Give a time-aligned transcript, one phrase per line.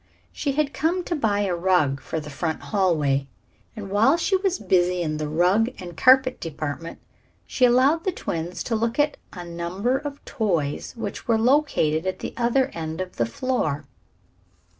[0.31, 3.27] She had come to buy a rug for the front hallway,
[3.75, 6.97] and while she was busy in the rug and carpet department
[7.45, 12.17] she allowed the twins to look at a number of toys which were located at
[12.17, 13.85] the other end of the floor.